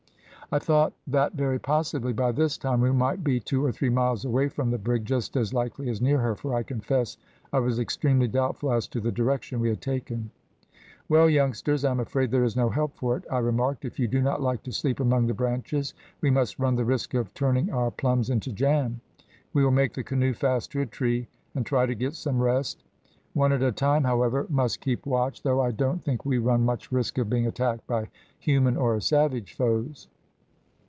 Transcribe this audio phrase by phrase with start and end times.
[0.53, 4.25] I thought that very possibly by this time we might be two or three miles
[4.25, 7.15] away from the brig, just as likely as near her, for I confess
[7.53, 10.29] I was extremely doubtful as to the direction we had taken.
[11.09, 14.09] "`Well, youngsters, I am afraid there is no help for it,' I remarked; `if you
[14.09, 17.71] do not like to sleep among the branches, we must run the risk of turning
[17.71, 18.99] our plums into jam.
[19.53, 22.83] We will make the canoe fast to a tree, and try to get some rest.
[23.35, 26.91] One at a time, however, must keep watch, though I don't think we run much
[26.91, 30.09] risk of being attacked by human or savage foes.'